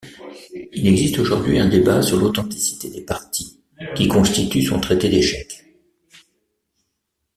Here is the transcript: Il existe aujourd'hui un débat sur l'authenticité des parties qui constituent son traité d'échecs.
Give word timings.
Il 0.73 0.87
existe 0.87 1.19
aujourd'hui 1.19 1.59
un 1.59 1.69
débat 1.69 2.01
sur 2.01 2.17
l'authenticité 2.17 2.89
des 2.89 3.05
parties 3.05 3.59
qui 3.93 4.07
constituent 4.07 4.63
son 4.63 4.79
traité 4.79 5.09
d'échecs. 5.09 5.63